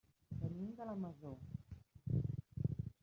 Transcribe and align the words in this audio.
Venim 0.43 0.71
de 0.79 0.87
la 0.91 0.95
Masó. 1.03 1.35